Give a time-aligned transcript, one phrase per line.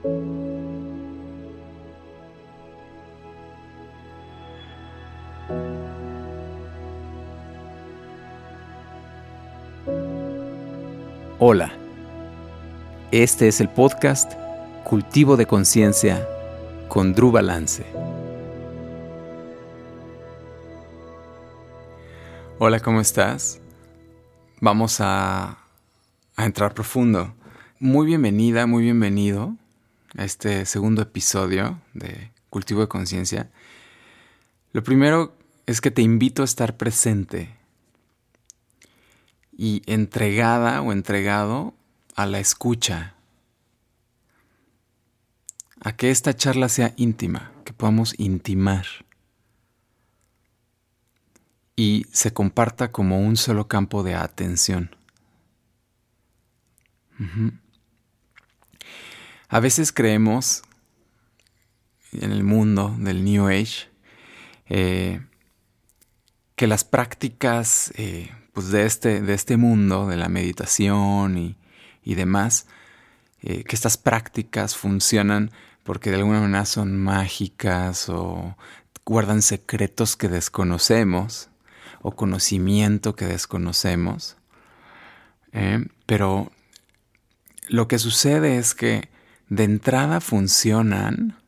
[0.00, 0.12] Hola,
[13.10, 14.34] este es el podcast
[14.84, 16.28] Cultivo de Conciencia
[16.86, 17.84] con Drew Balance.
[22.60, 23.60] Hola, ¿cómo estás?
[24.60, 25.58] Vamos a,
[26.36, 27.34] a entrar profundo.
[27.80, 29.56] Muy bienvenida, muy bienvenido
[30.16, 33.50] a este segundo episodio de Cultivo de Conciencia.
[34.72, 35.36] Lo primero
[35.66, 37.54] es que te invito a estar presente
[39.56, 41.74] y entregada o entregado
[42.14, 43.14] a la escucha,
[45.80, 48.86] a que esta charla sea íntima, que podamos intimar
[51.76, 54.96] y se comparta como un solo campo de atención.
[59.50, 60.62] A veces creemos
[62.12, 63.88] en el mundo del New Age
[64.68, 65.22] eh,
[66.54, 72.66] que las prácticas eh, pues de, este, de este mundo, de la meditación y, demás,
[73.40, 75.50] eh, que estas prácticas funcionan
[75.82, 78.54] porque de alguna manera son mágicas o
[79.06, 81.48] guardan secretos que desconocemos
[82.02, 84.36] o conocimiento que desconocemos.
[86.04, 86.52] Pero
[87.68, 89.08] lo que sucede es que
[89.48, 91.38] de entrada funcionan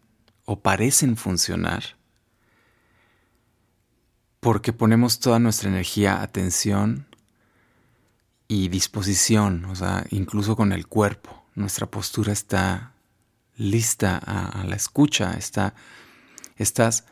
[0.44, 2.00] o parecen funcionar
[4.40, 7.06] porque ponemos toda nuestra energía, atención
[8.48, 11.44] y disposición, o sea, incluso con el cuerpo.
[11.54, 12.94] Nuestra postura está
[13.56, 15.74] lista a, la escucha, está,
[16.56, 17.04] estás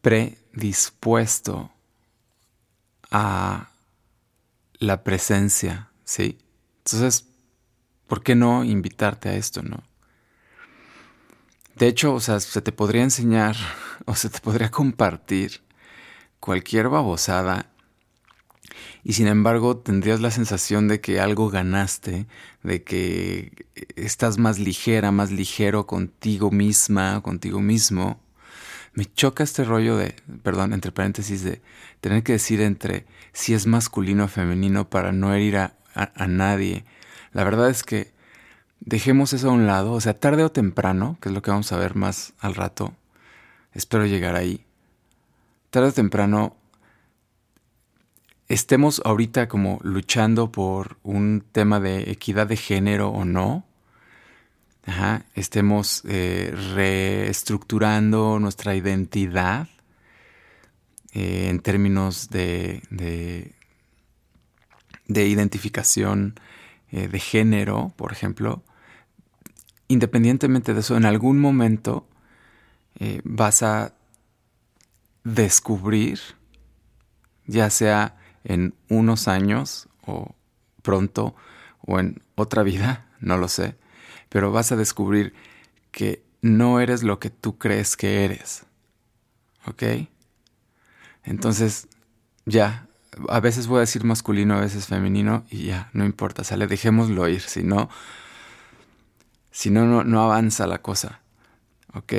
[0.00, 1.70] predispuesto
[3.10, 3.70] a
[4.78, 6.38] la presencia, ¿sí?
[6.78, 7.26] Entonces,
[8.06, 9.89] ¿por qué no invitarte a esto, no?
[11.76, 13.56] De hecho, o sea, se te podría enseñar
[14.06, 15.62] o se te podría compartir
[16.40, 17.70] cualquier babosada
[19.02, 22.26] y sin embargo tendrías la sensación de que algo ganaste,
[22.62, 28.20] de que estás más ligera, más ligero contigo misma, contigo mismo.
[28.92, 31.62] Me choca este rollo de, perdón, entre paréntesis, de
[32.00, 36.84] tener que decir entre si es masculino o femenino para no herir a, a nadie.
[37.32, 38.12] La verdad es que
[38.80, 41.72] dejemos eso a un lado, o sea, tarde o temprano, que es lo que vamos
[41.72, 42.94] a ver más al rato,
[43.74, 44.64] espero llegar ahí
[45.70, 46.56] tarde o temprano
[48.48, 53.64] estemos ahorita como luchando por un tema de equidad de género o no,
[55.36, 59.68] estemos eh, reestructurando nuestra identidad
[61.12, 63.54] eh, en términos de, de,
[65.28, 66.34] identificación
[66.90, 68.64] eh, de género, por ejemplo,
[69.90, 72.06] independientemente de eso, en algún momento
[73.24, 73.94] vas a
[75.24, 76.20] descubrir,
[77.46, 80.34] ya sea en unos años o
[80.82, 81.34] pronto
[81.80, 83.76] o en otra vida, no lo sé,
[84.28, 85.34] pero vas a descubrir
[85.90, 88.64] que no eres lo que tú crees que eres.
[89.66, 89.82] ¿Ok?
[91.22, 91.86] Entonces,
[92.46, 92.86] ya,
[93.28, 97.28] a veces voy a decir masculino, a veces femenino y ya, no importa, sale, dejémoslo
[97.28, 97.90] ir, si no,
[99.50, 101.20] si no, no, avanza la cosa.
[101.94, 102.12] ¿Ok?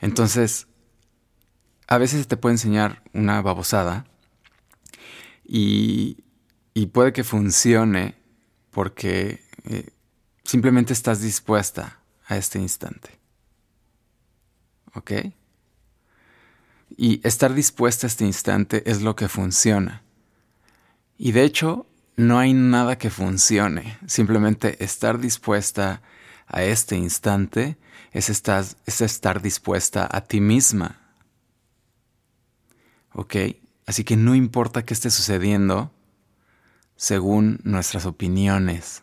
[0.00, 0.66] Entonces,
[1.86, 4.06] a veces te puede enseñar una babosada
[5.44, 6.22] y,
[6.92, 8.16] puede que funcione
[8.70, 9.90] porque eh,
[10.44, 13.10] simplemente estás dispuesta a este instante.
[14.94, 15.12] ¿Ok?
[16.96, 20.02] Y estar dispuesta a este instante es lo que funciona.
[21.18, 21.86] Y de hecho,
[22.16, 23.98] no hay nada que funcione.
[24.06, 26.02] Simplemente estar dispuesta a
[26.48, 27.76] este instante
[28.12, 31.06] es estar, es estar dispuesta a ti misma
[33.16, 33.34] ¿ok?
[33.86, 35.90] Así que no importa qué esté sucediendo
[36.96, 39.02] según nuestras opiniones,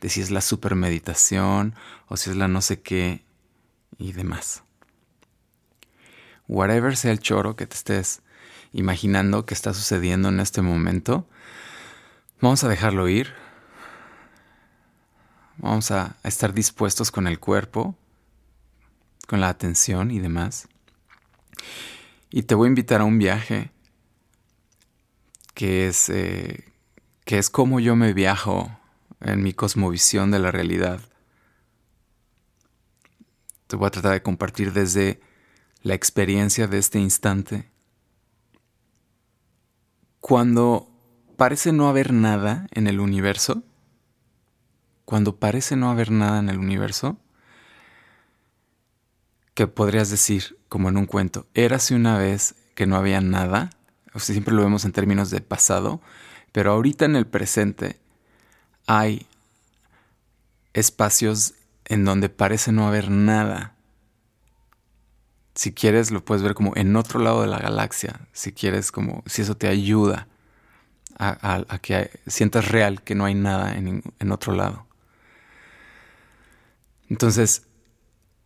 [0.00, 1.74] de si es la supermeditación
[2.08, 3.24] o si es la no sé qué
[3.98, 4.62] y demás.
[6.48, 8.22] Whatever sea el choro que te estés
[8.72, 11.28] imaginando que está sucediendo en este momento,
[12.40, 13.34] vamos a dejarlo ir.
[15.62, 17.96] Vamos a estar dispuestos con el cuerpo,
[19.28, 20.66] con la atención y demás.
[22.30, 23.70] Y te voy a invitar a un viaje
[25.54, 26.64] que es, eh,
[27.24, 28.76] que es como yo me viajo
[29.20, 31.00] en mi cosmovisión de la realidad.
[33.68, 35.20] Te voy a tratar de compartir desde
[35.82, 37.70] la experiencia de este instante.
[40.18, 40.90] Cuando
[41.36, 43.62] parece no haber nada en el universo,
[45.12, 47.18] cuando parece no haber nada en el universo,
[49.52, 53.68] que podrías decir, como en un cuento, érase una vez que no había nada,
[54.14, 56.00] o sea, siempre lo vemos en términos de pasado,
[56.50, 58.00] pero ahorita en el presente
[58.86, 59.26] hay
[60.72, 63.74] espacios en donde parece no haber nada.
[65.54, 68.28] Si quieres, lo puedes ver como en otro lado de la galaxia.
[68.32, 70.26] Si quieres, como si eso te ayuda
[71.18, 74.86] a, que sientas real que no hay nada en, en otro lado.
[77.12, 77.64] Entonces,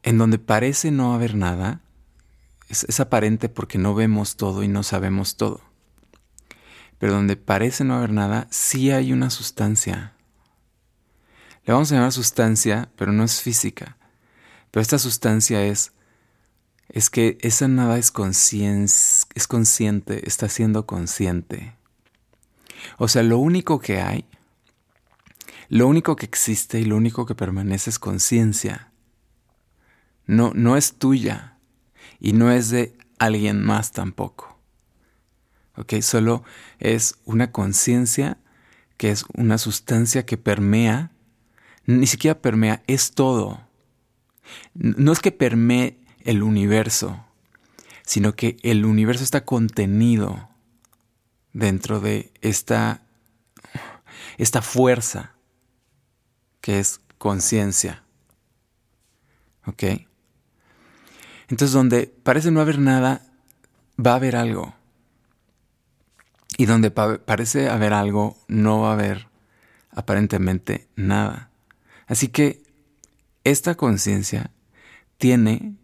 [0.02, 1.82] en donde parece no haber nada,
[2.68, 5.60] es, aparente porque no vemos todo y no sabemos todo.
[6.98, 10.14] Pero donde parece no haber nada, sí hay una sustancia.
[11.64, 13.98] Le vamos a llamar sustancia, pero no es física.
[14.72, 15.92] Pero esta sustancia es,
[16.88, 18.12] es que esa nada es,
[19.36, 21.76] es consciente, está siendo consciente.
[22.98, 24.26] O sea, lo único que hay,
[25.68, 28.92] lo único que existe y lo único que permanece es conciencia.
[30.26, 31.58] No, no es tuya
[32.20, 34.58] y no es de alguien más tampoco.
[35.76, 35.94] ¿Ok?
[36.00, 36.44] Solo
[36.78, 38.38] es una conciencia
[38.96, 41.12] que es una sustancia que permea
[41.86, 43.60] ni siquiera permea, es todo.
[44.74, 47.24] No es que permee el universo,
[48.04, 50.50] sino que el universo está contenido
[51.52, 53.02] dentro de esta,
[54.36, 55.35] esta fuerza
[56.66, 58.02] que es conciencia.
[59.66, 59.84] ¿Ok?
[61.48, 63.22] Entonces donde parece no haber nada,
[64.04, 64.74] va a haber algo.
[66.58, 69.28] Y donde parece haber algo, no va a haber
[69.92, 71.50] aparentemente nada.
[72.08, 72.64] Así que
[73.44, 74.50] esta conciencia
[75.18, 75.76] tiene,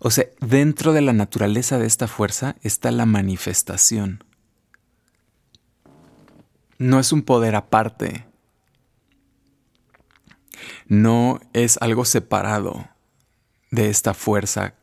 [0.00, 4.24] o sea, dentro de la naturaleza de esta fuerza está la manifestación.
[6.78, 8.27] No es un poder aparte.
[10.86, 12.88] No es algo separado
[13.70, 14.74] de esta fuerza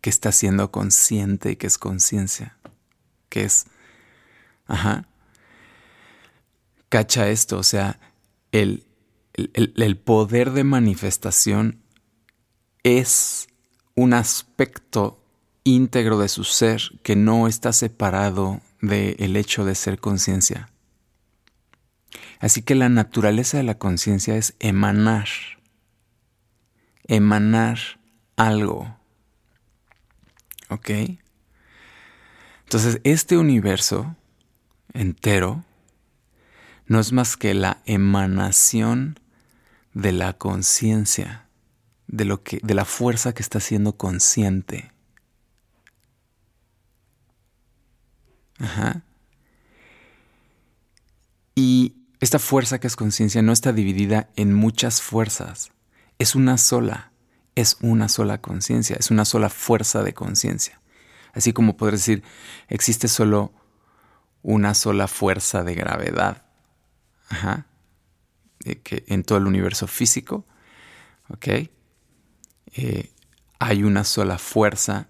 [0.00, 2.56] que está siendo consciente y que es conciencia.
[3.28, 3.66] Que es,
[4.66, 5.08] ajá,
[6.88, 7.98] cacha esto, o sea,
[8.52, 8.86] el,
[10.04, 11.82] poder de manifestación
[12.82, 13.48] es
[13.96, 15.20] un aspecto
[15.64, 20.68] íntegro de su ser que no está separado del hecho de ser conciencia.
[22.44, 25.28] Así que la naturaleza de la conciencia es emanar,
[27.04, 27.78] emanar
[28.36, 28.98] algo.
[30.68, 30.90] ¿Ok?
[32.64, 34.14] Entonces, este universo
[34.92, 35.64] entero
[36.84, 39.18] no es más que la emanación
[39.94, 41.48] de la conciencia,
[42.08, 44.92] de de la fuerza que está siendo consciente.
[48.58, 49.00] Ajá.
[51.54, 55.72] Y esta fuerza que es conciencia no está dividida en muchas fuerzas,
[56.18, 57.12] es una sola,
[57.54, 60.80] es una sola conciencia, es una sola fuerza de conciencia.
[61.34, 62.22] Así como poder decir,
[62.68, 63.52] existe solo
[64.42, 66.46] una sola fuerza de gravedad
[67.28, 67.66] Ajá.
[68.58, 70.46] que en todo el universo físico.
[72.72, 73.10] Eh,
[73.58, 75.08] hay una sola fuerza,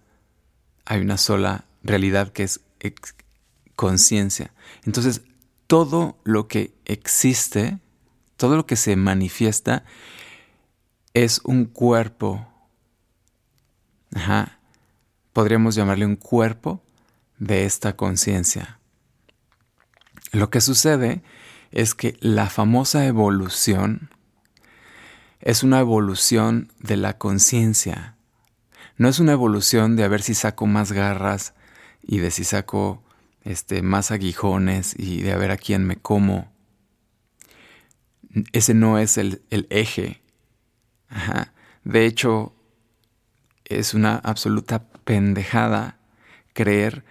[0.85, 2.61] hay una sola realidad que es
[3.77, 4.53] conciencia.
[4.85, 5.23] Entonces,
[5.67, 7.79] todo lo que existe,
[8.37, 9.85] todo lo que se manifiesta,
[11.15, 12.47] es un cuerpo.
[14.15, 14.59] Ajá.
[15.33, 16.83] Podríamos llamarle un cuerpo
[17.39, 18.79] de esta conciencia.
[20.33, 21.23] Lo que sucede
[21.71, 24.11] es que la famosa evolución
[25.41, 28.17] es una evolución de la conciencia.
[28.97, 31.55] No es una evolución de a ver si saco más garras
[32.03, 33.03] y de si saco
[33.45, 36.53] este, más aguijones y de a ver a quién me como.
[38.53, 40.23] Ese no es el, eje.
[41.85, 42.55] De hecho,
[43.65, 45.99] es una absoluta pendejada
[46.53, 47.05] creer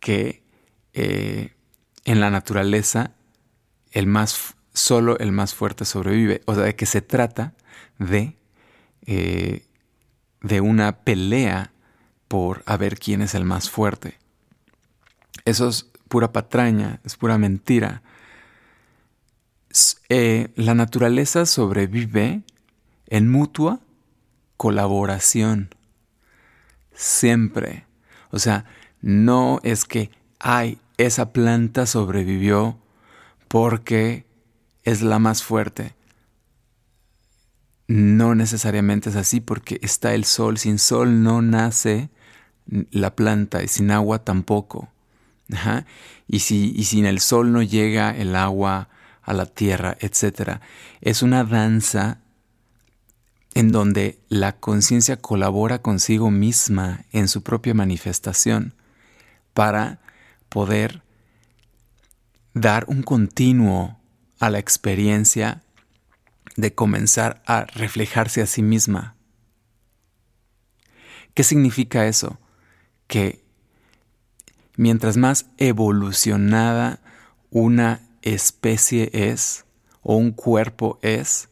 [0.00, 0.42] que
[0.92, 1.54] eh,
[2.04, 3.12] en la naturaleza
[3.90, 6.42] el más, solo el más fuerte sobrevive.
[6.46, 7.54] O sea, de que se trata
[7.98, 8.36] de,
[9.06, 9.66] eh,
[10.40, 11.72] de una pelea
[12.28, 14.18] por a ver quién es el más fuerte.
[15.44, 18.02] Eso es pura patraña, es pura mentira.
[20.08, 22.42] Eh, la naturaleza sobrevive
[23.06, 23.80] en mutua
[24.56, 25.74] colaboración.
[26.94, 27.86] Siempre.
[28.30, 28.64] O sea,
[29.00, 32.78] no es que, ay, esa planta sobrevivió
[33.48, 34.26] porque
[34.84, 35.94] es la más fuerte.
[37.86, 40.58] No necesariamente es así porque está el sol.
[40.58, 42.10] Sin sol no nace
[42.66, 44.93] la planta y sin agua tampoco.
[46.26, 48.88] Y, si, y sin el sol no llega el agua
[49.22, 50.60] a la tierra, etc.
[51.00, 52.20] Es una danza
[53.54, 58.74] en donde la conciencia colabora consigo misma en su propia manifestación
[59.54, 60.00] para
[60.48, 61.02] poder
[62.52, 63.98] dar un continuo
[64.40, 65.62] a la experiencia
[66.56, 69.16] de comenzar a reflejarse a sí misma.
[71.34, 72.38] ¿Qué significa eso?
[73.06, 73.43] Que
[74.76, 77.00] mientras más evolucionada
[77.50, 79.64] una especie es
[80.02, 81.48] o un cuerpo es,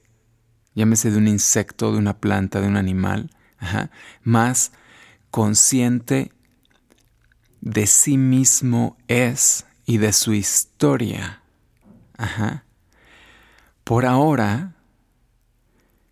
[0.75, 3.31] llámese de un insecto, de una planta, de un animal,
[4.23, 4.73] más
[5.31, 6.33] consciente
[7.61, 11.43] de sí mismo es y de su historia.
[13.85, 14.75] Por ahora,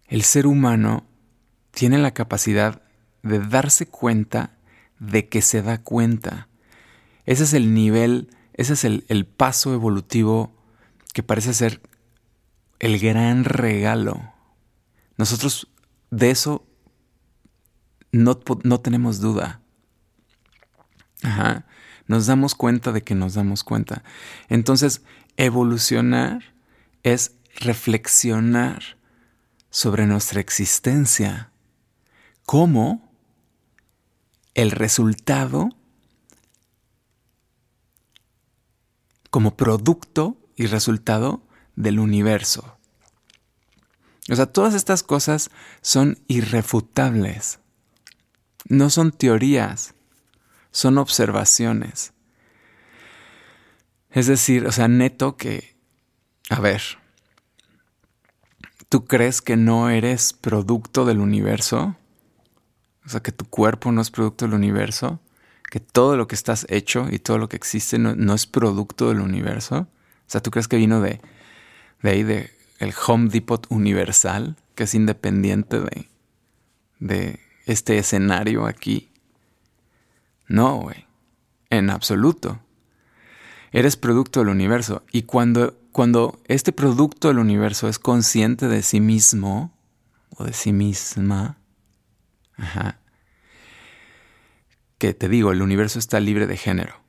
[0.07, 1.05] el ser humano
[1.73, 2.83] tiene la capacidad
[3.23, 4.57] de darse cuenta
[4.99, 6.49] de que se da cuenta.
[7.27, 10.53] Ese es el nivel, ese es el, el paso evolutivo
[11.13, 11.81] que parece ser
[12.79, 14.33] el gran regalo.
[15.17, 15.69] Nosotros
[16.11, 16.67] de eso
[18.13, 19.61] no, no tenemos duda.
[21.23, 21.67] Ajá.
[22.07, 24.03] Nos damos cuenta de que nos damos cuenta.
[24.49, 25.03] Entonces,
[25.37, 26.55] evolucionar
[27.03, 28.83] es reflexionar
[29.71, 31.53] sobre nuestra existencia.
[32.45, 33.13] ¿Cómo
[34.55, 35.69] el resultado
[39.31, 41.43] como producto y resultado
[41.77, 42.77] del universo.
[44.31, 47.59] O sea, todas estas cosas son irrefutables.
[48.69, 49.95] No son teorías,
[50.71, 52.13] son observaciones.
[54.11, 55.77] Es decir, o sea, neto que,
[56.49, 56.83] a ver,
[58.89, 61.97] ¿tú crees que no eres producto del universo?
[63.05, 65.21] O sea, que tu cuerpo no es producto del universo,
[65.71, 69.21] que todo lo que estás hecho y todo lo que existe no, es producto del
[69.21, 69.79] universo.
[69.79, 71.21] O sea, ¿tú crees que vino de,
[72.03, 76.09] de ahí, de el Home Depot universal, que es independiente de,
[76.99, 79.11] de este escenario aquí?
[80.49, 81.07] No, güey,
[81.71, 82.61] en absoluto.
[83.71, 85.05] Eres producto del universo.
[85.13, 89.73] Y cuando, cuando este producto del universo es consciente de sí mismo
[90.37, 91.59] o de sí misma,
[92.57, 92.99] Ajá.
[95.01, 97.01] Que te digo, el universo está libre de género.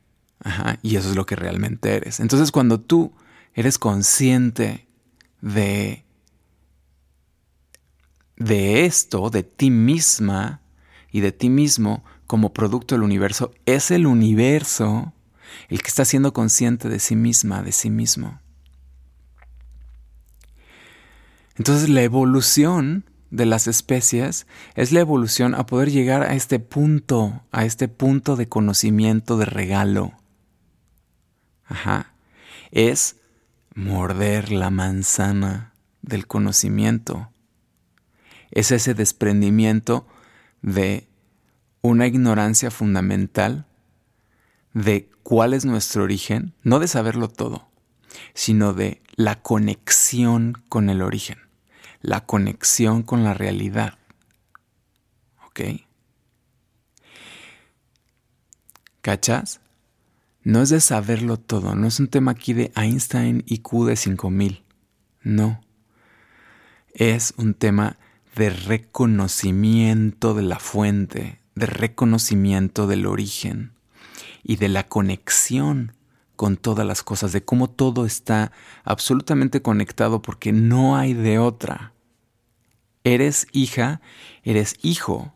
[0.81, 2.21] Y eso es lo que realmente eres.
[2.21, 3.13] Entonces, cuando tú
[3.53, 4.87] eres consciente
[5.41, 6.05] de,
[8.37, 10.61] de esto, de ti misma
[11.11, 15.13] y de ti mismo como producto del universo, es el universo
[15.67, 18.39] el que está siendo consciente de sí misma, de sí mismo.
[21.57, 24.45] Entonces la evolución de las especies
[24.75, 29.45] es la evolución a poder llegar a este punto, a este punto de conocimiento, de
[29.45, 30.13] regalo.
[31.65, 32.13] Ajá.
[32.71, 33.15] Es
[33.73, 37.31] morder la manzana del conocimiento.
[38.51, 40.05] Es ese desprendimiento
[40.61, 41.07] de
[41.81, 43.65] una ignorancia fundamental
[44.73, 47.69] de cuál es nuestro origen, no de saberlo todo,
[48.33, 51.50] sino de la conexión con el origen
[52.01, 53.97] la conexión con la realidad.
[55.45, 55.61] ¿Ok?
[59.01, 59.61] ¿Cachas?
[60.43, 63.95] No es de saberlo todo, no es un tema aquí de Einstein y Q de
[63.95, 64.63] 5000.
[65.21, 65.61] No.
[66.93, 67.97] Es un tema
[68.35, 73.73] de reconocimiento de la fuente, de reconocimiento del origen
[74.43, 75.93] y de la conexión
[76.41, 78.51] con todas las cosas, de cómo todo está
[78.83, 81.93] absolutamente conectado porque no hay de otra.
[83.03, 84.01] Eres hija,
[84.41, 85.35] eres hijo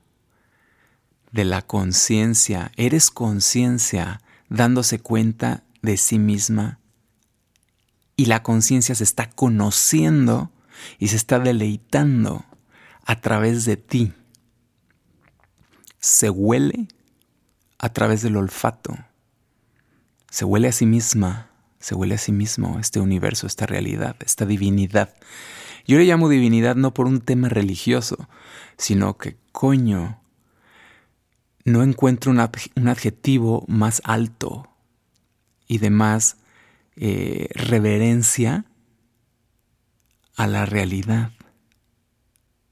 [1.31, 4.19] de la conciencia, eres conciencia
[4.50, 6.79] dándose cuenta de sí misma
[8.15, 10.51] y la conciencia se está conociendo
[10.97, 12.45] y se está deleitando
[13.05, 14.12] a través de ti.
[16.00, 16.88] Se huele
[17.77, 18.97] a través del olfato
[20.35, 21.49] se huele a sí misma,
[21.79, 25.13] se huele a sí mismo este universo, esta realidad, esta divinidad.
[25.87, 28.27] Yo le llamo divinidad no por un tema religioso,
[28.77, 30.19] sino que, coño,
[31.63, 34.67] no encuentro un, adjetivo más alto
[35.67, 36.35] y de más
[36.97, 38.65] eh, reverencia
[40.35, 41.31] a la realidad.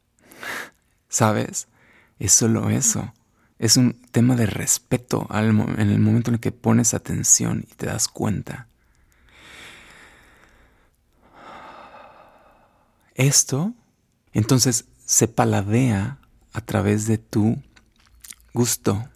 [1.08, 1.70] ¿Sabes?
[2.20, 3.14] Es solo eso
[3.60, 7.86] es un tema de respeto en el momento en el que pones atención y te
[7.86, 8.68] das cuenta.
[13.16, 13.74] Esto
[14.34, 16.20] entonces se paladea
[16.54, 17.62] a través de tu
[18.54, 19.08] gusto,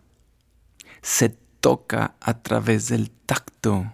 [1.02, 3.92] se toca a través del tacto.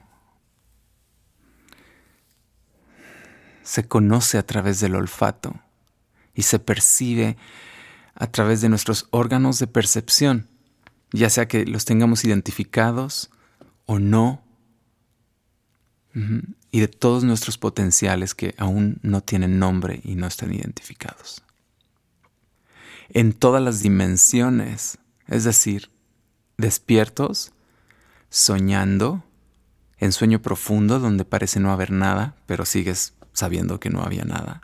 [3.64, 5.56] se conoce a través del olfato
[6.36, 7.38] y se percibe
[8.15, 10.48] a través de nuestros órganos de percepción,
[11.12, 13.29] ya sea que los tengamos identificados
[13.86, 14.43] o no,
[16.72, 21.43] y de todos nuestros potenciales que aún no tienen nombre y no están identificados.
[23.10, 25.89] En todas las dimensiones, es decir,
[26.58, 27.51] despiertos,
[28.29, 29.24] soñando,
[29.98, 34.62] en sueño profundo donde parece no haber nada, pero sigues sabiendo que no había nada.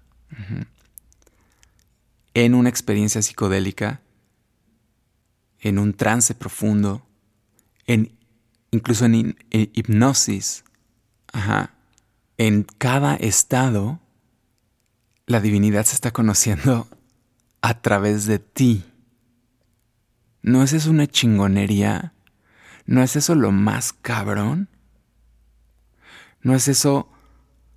[2.39, 3.99] En una experiencia psicodélica,
[5.59, 7.05] en un trance profundo,
[7.85, 8.17] en,
[8.71, 10.63] incluso en, hipnosis,
[12.37, 13.99] en cada estado,
[15.25, 16.87] la divinidad se está conociendo
[17.61, 18.85] a través de ti.
[20.41, 22.13] ¿No es eso una chingonería?
[22.85, 24.69] ¿No es eso lo más cabrón?
[26.41, 27.09] ¿No es eso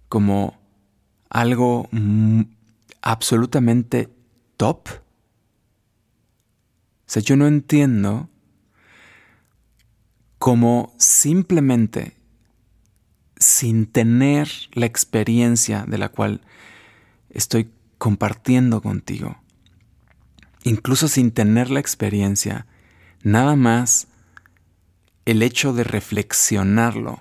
[0.08, 0.56] como
[1.30, 1.90] algo
[3.00, 4.21] absolutamente
[4.62, 4.88] top?
[4.90, 5.00] O
[7.06, 8.28] sea, yo no entiendo
[10.38, 12.16] cómo simplemente
[13.36, 16.42] sin tener la experiencia de la cual
[17.30, 19.36] estoy compartiendo contigo,
[20.62, 22.68] incluso sin tener la experiencia,
[23.24, 24.06] nada más
[25.24, 27.20] el hecho de reflexionarlo,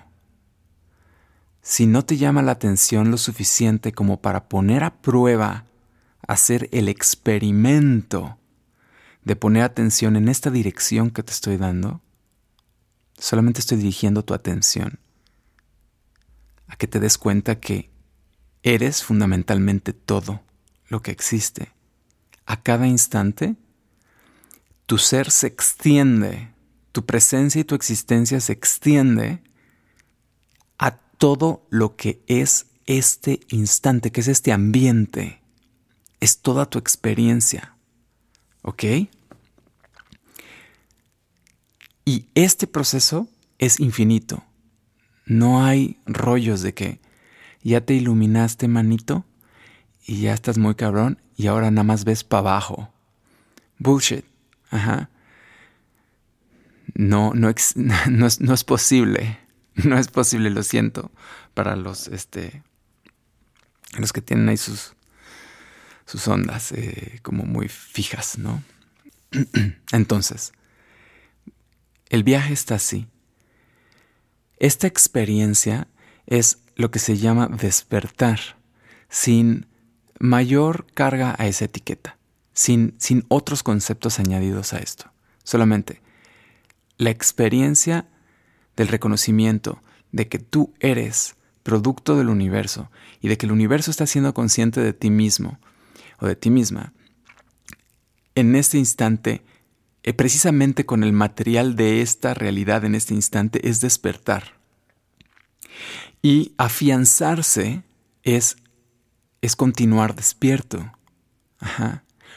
[1.60, 5.66] si no te llama la atención lo suficiente como para poner a prueba,
[6.26, 8.38] hacer el experimento
[9.24, 12.00] de poner atención en esta dirección que te estoy dando,
[13.18, 14.98] solamente estoy dirigiendo tu atención
[16.66, 17.90] a que te des cuenta que
[18.62, 20.42] eres fundamentalmente todo
[20.88, 21.72] lo que existe.
[22.46, 23.56] A cada instante,
[24.86, 26.52] tu ser se extiende,
[26.92, 29.42] tu presencia y tu existencia se extiende
[31.22, 35.40] todo lo que es este instante, que es este ambiente.
[36.22, 37.74] Es toda tu experiencia.
[38.62, 38.84] ¿Ok?
[42.04, 43.26] Y este proceso
[43.58, 44.44] es infinito.
[45.26, 47.00] No hay rollos de que
[47.64, 49.24] ya te iluminaste, manito,
[50.06, 52.92] y ya estás muy cabrón, y ahora nada más ves para abajo.
[53.80, 54.24] Bullshit.
[54.70, 55.10] Ajá.
[56.94, 57.52] No, no,
[58.10, 59.40] no, es, no es posible.
[59.74, 61.10] No es posible, lo siento,
[61.52, 62.62] para los, este,
[63.98, 64.94] los que tienen ahí sus,
[66.06, 68.62] sus ondas eh, como muy fijas, ¿no?
[69.92, 70.52] Entonces,
[72.08, 73.08] el viaje está así.
[74.58, 75.88] Esta experiencia
[76.26, 78.40] es lo que se llama despertar,
[79.08, 79.66] sin
[80.18, 82.18] mayor carga a esa etiqueta,
[82.52, 85.10] sin, sin otros conceptos añadidos a esto.
[85.42, 86.00] Solamente
[86.96, 88.06] la experiencia
[88.76, 94.06] del reconocimiento de que tú eres producto del universo y de que el universo está
[94.06, 95.58] siendo consciente de ti mismo
[96.22, 96.92] o de ti misma,
[98.36, 99.42] en este instante,
[100.04, 104.60] eh, precisamente con el material de esta realidad en este instante, es despertar.
[106.22, 107.82] Y afianzarse
[108.22, 108.56] es,
[109.40, 110.92] es continuar despierto.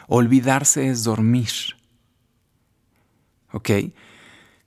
[0.08, 1.52] Olvidarse es dormir.
[3.52, 3.70] ¿Ok?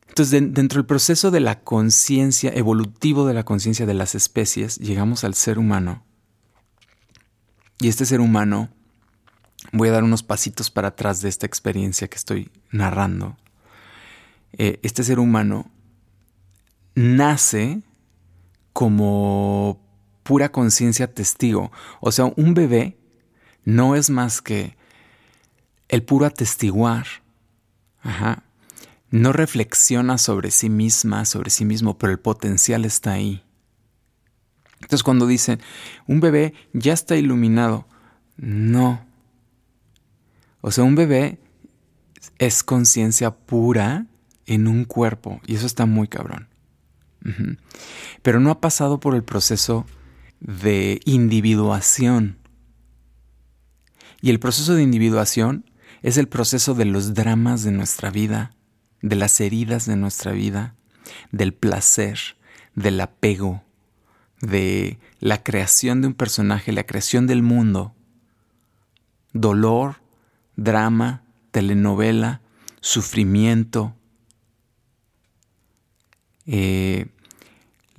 [0.06, 5.24] Entonces, dentro del proceso de la conciencia, evolutivo de la conciencia de las especies, llegamos
[5.24, 6.04] al ser humano.
[7.80, 8.70] Y este ser humano,
[9.72, 13.36] voy a dar unos pasitos para atrás de esta experiencia que estoy narrando.
[14.52, 15.70] Eh, este ser humano
[16.94, 17.82] nace
[18.72, 19.80] como
[20.22, 21.70] pura conciencia testigo.
[22.00, 22.98] O sea, un bebé
[23.64, 24.76] no es más que
[25.88, 27.06] el puro atestiguar.
[28.00, 28.44] Ajá
[29.10, 33.42] no reflexiona sobre sí misma, sobre sí mismo, pero el potencial está ahí.
[34.74, 35.60] Entonces cuando dicen,
[36.06, 37.86] un bebé ya está iluminado,
[38.36, 39.06] no.
[40.60, 41.38] O sea, un bebé
[42.38, 44.06] es conciencia pura
[44.46, 46.48] en un cuerpo, y eso está muy cabrón.
[48.22, 49.86] Pero no ha pasado por el proceso
[50.40, 52.38] de individuación.
[54.20, 55.70] Y el proceso de individuación
[56.02, 58.52] es el proceso de los dramas de nuestra vida
[59.02, 60.74] de las heridas de nuestra vida,
[61.30, 62.18] del placer,
[62.74, 63.62] del apego,
[64.40, 67.94] de la creación de un personaje, la creación del mundo,
[69.32, 69.96] dolor,
[70.58, 72.40] drama, telenovela,
[72.80, 73.94] sufrimiento,
[76.46, 77.06] eh,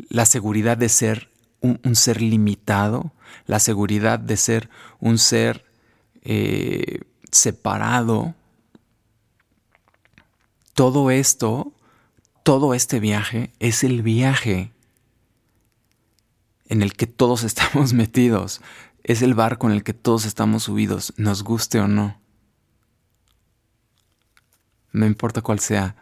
[0.10, 1.30] la seguridad de ser
[1.62, 3.13] un, ser limitado,
[3.45, 4.69] la seguridad de ser
[5.00, 5.65] un ser
[6.22, 7.00] eh,
[7.32, 8.36] separado,
[10.74, 11.72] todo esto,
[12.43, 14.74] todo este viaje es el viaje
[16.67, 18.62] en el que todos estamos metidos.
[19.04, 22.19] es el barco en el que todos estamos subidos, nos guste o no.
[24.91, 25.95] No importa cuál sea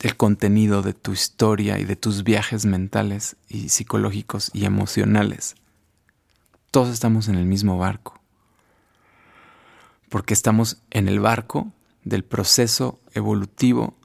[0.00, 5.56] el contenido de tu historia y de tus viajes mentales y psicológicos y emocionales.
[6.70, 8.18] Todos estamos en el mismo barco.
[10.08, 11.72] Porque estamos en el barco
[12.04, 13.96] del proceso evolutivo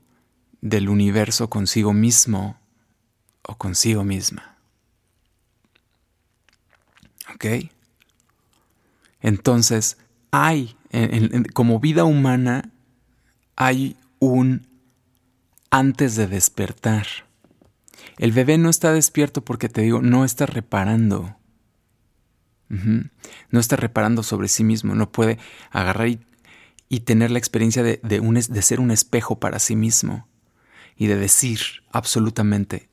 [0.62, 2.60] del universo consigo mismo
[3.44, 4.58] o consigo misma.
[7.34, 7.70] ¿Ok?
[9.22, 9.98] Entonces,
[10.32, 10.76] hay,
[11.54, 12.72] como vida humana,
[13.56, 14.68] hay un
[15.70, 17.08] antes de despertar.
[18.18, 21.38] El bebé no está despierto porque te digo, no está reparando.
[22.68, 25.38] No está reparando sobre sí mismo, no puede
[25.72, 26.20] agarrar y,
[27.02, 30.28] tener la experiencia de, de ser un espejo para sí mismo
[30.98, 31.60] y de decir
[31.92, 32.90] absolutamente,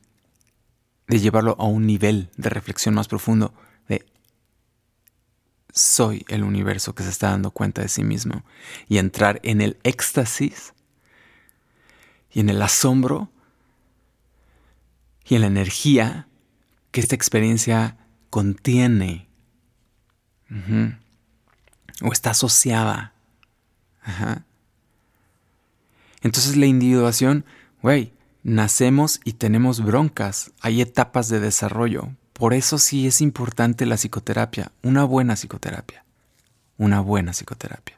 [1.07, 3.72] de llevarlo a un nivel de reflexión más profundo, de
[5.73, 8.45] soy el universo que se está dando cuenta de sí mismo
[8.89, 10.75] y entrar en el éxtasis
[12.31, 13.31] y en el asombro
[15.27, 16.29] y en la energía
[16.91, 17.97] que esta experiencia
[18.31, 19.29] contiene
[22.03, 23.15] o está asociada.
[26.21, 27.47] Entonces la individuación,
[27.81, 32.15] güey, nacemos y tenemos broncas, hay etapas de desarrollo.
[32.43, 36.05] Por eso sí es importante la psicoterapia, una buena psicoterapia,
[36.77, 37.97] una buena psicoterapia.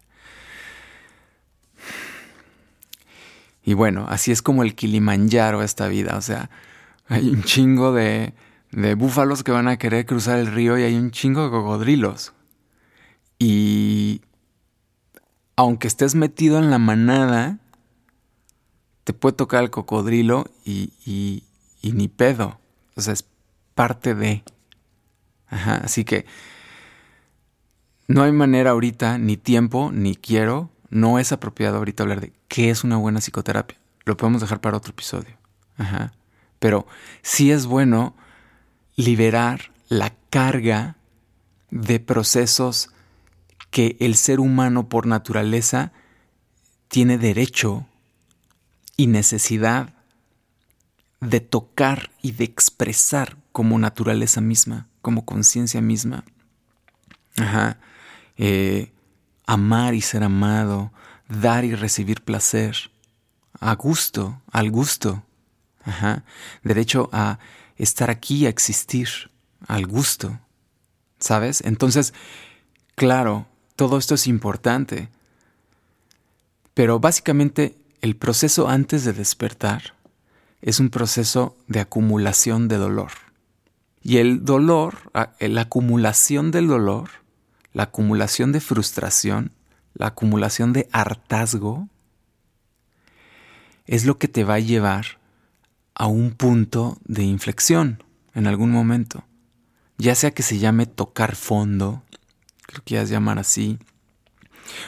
[3.65, 6.19] Y bueno, así es como el Kilimanjaro esta vida.
[6.19, 6.51] O sea,
[7.09, 8.35] hay un chingo de,
[8.99, 12.35] búfalos que van a querer cruzar el río y hay un chingo de cocodrilos.
[13.39, 14.21] Y
[15.57, 17.61] aunque estés metido en la manada,
[19.05, 21.45] te puede tocar el cocodrilo y, y,
[21.81, 22.61] y ni pedo.
[22.95, 23.25] O sea, es
[23.75, 24.45] parte de.
[25.49, 26.27] Ajá, así que
[28.07, 32.71] no hay manera ahorita, ni tiempo, ni quiero no es apropiado ahorita hablar de qué
[32.71, 33.77] es una buena psicoterapia.
[34.05, 35.37] Lo podemos dejar para otro episodio.
[35.77, 36.13] Ajá.
[36.61, 36.87] Pero
[37.21, 38.15] sí es bueno
[38.95, 40.97] liberar la carga
[41.73, 42.91] de procesos
[43.71, 45.93] que el ser humano por naturaleza
[46.87, 47.89] tiene derecho
[48.97, 49.95] y necesidad
[51.21, 56.25] de tocar y de expresar como naturaleza misma, como conciencia misma.
[57.37, 57.79] Ajá.
[58.37, 58.91] Eh,
[59.47, 60.93] amar y ser amado,
[61.29, 62.91] dar y recibir placer,
[63.61, 65.23] a gusto, al gusto,
[65.85, 66.25] Ajá.
[66.65, 67.39] derecho a
[67.77, 69.31] estar aquí, a existir,
[69.69, 70.41] al gusto,
[71.21, 71.61] ¿sabes?
[71.61, 72.13] Entonces,
[72.97, 75.11] claro, todo esto es importante,
[76.75, 79.95] pero básicamente el proceso antes de despertar
[80.61, 83.13] es un proceso de acumulación de dolor.
[84.07, 87.09] Y el dolor, la acumulación del dolor,
[87.73, 89.53] la acumulación de frustración,
[89.95, 91.89] la acumulación de hartazgo,
[93.87, 95.19] es lo que te va a llevar
[95.95, 99.25] a un punto de inflexión en algún momento.
[99.97, 102.03] Ya sea que se llame tocar fondo,
[102.85, 103.79] que ya es llamar así,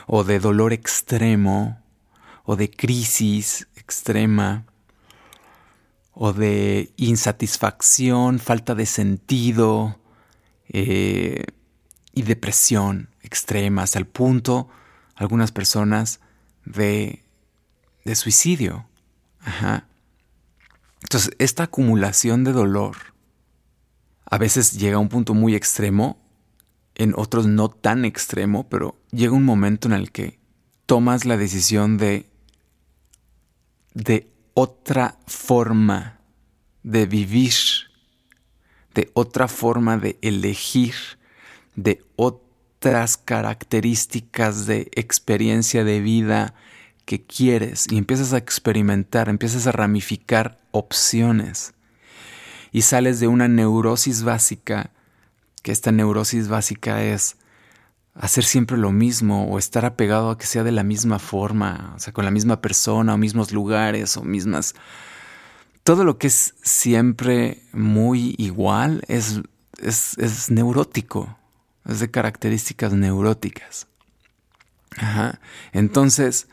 [0.07, 1.81] o de dolor extremo,
[2.45, 4.67] o de crisis extrema,
[6.19, 10.01] o de insatisfacción, falta de sentido,
[10.71, 11.45] eh,
[12.15, 14.71] y depresión extrema, hasta el punto,
[15.15, 16.21] algunas personas,
[16.65, 17.23] de,
[18.07, 18.89] de suicidio.
[19.41, 19.89] Ajá.
[21.03, 22.97] Entonces, esta acumulación de dolor
[24.25, 26.19] a veces llega a un punto muy extremo,
[26.95, 30.39] en otros no tan extremo, pero llega un momento en el que
[30.87, 32.31] tomas la decisión de,
[33.93, 36.19] de otra forma
[36.83, 37.53] de vivir,
[38.95, 40.95] de otra forma de elegir
[41.75, 46.55] de otras características de experiencia de vida
[47.05, 47.87] que quieres.
[47.91, 51.75] Y empiezas a experimentar, empiezas a ramificar opciones.
[52.73, 54.91] Y sales de una neurosis básica,
[55.63, 57.37] que esta neurosis básica es
[58.19, 61.99] hacer siempre lo mismo o estar apegado a que sea de la misma forma, o
[61.99, 64.75] sea, con la misma persona o mismos lugares o mismas...
[65.83, 69.41] Todo lo que es siempre muy igual es,
[69.81, 71.39] es, es neurótico,
[71.85, 73.87] es de características neuróticas.
[74.97, 75.41] Ajá.
[75.73, 76.49] Entonces,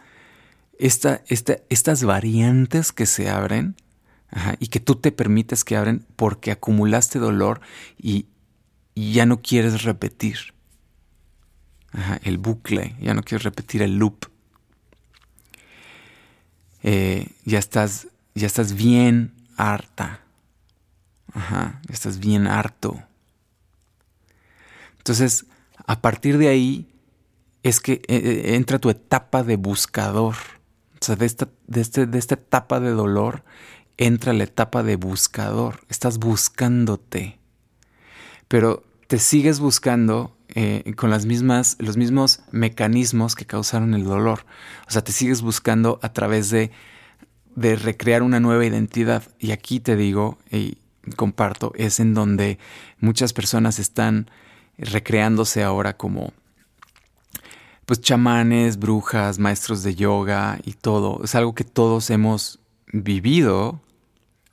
[0.78, 3.76] estas variantes que se abren
[4.60, 7.62] y que tú te permites que abren porque acumulaste dolor
[7.98, 8.28] y,
[8.96, 10.54] ya no quieres repetir
[12.24, 14.26] el bucle, ya no quieres repetir el loop.
[16.82, 20.20] Eh, ya, estás, ya estás bien harta.
[21.34, 23.02] Ajá, ya estás bien harto
[25.00, 25.48] Entonces,
[25.88, 26.94] a partir de ahí
[27.64, 30.36] es que eh, eh, entra tu etapa de buscador.
[31.02, 33.44] O sea, de esta, de, este, de esta etapa de dolor
[33.98, 35.84] entra la etapa de buscador.
[35.90, 37.40] Estás buscándote.
[38.48, 44.44] Pero te sigues buscando eh, con las mismas, los mismos mecanismos que causaron el dolor.
[44.88, 46.72] O sea, te sigues buscando a través de,
[47.54, 49.22] de recrear una nueva identidad.
[49.38, 50.80] Y aquí te digo y
[51.16, 52.58] comparto, es en donde
[53.02, 54.32] muchas personas están
[54.80, 56.34] recreándose ahora como
[57.86, 61.24] pues chamanes, brujas, maestros de yoga y todo.
[61.24, 63.80] Es algo que todos hemos vivido